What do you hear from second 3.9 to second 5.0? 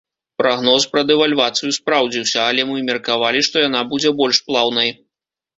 будзе больш плаўнай.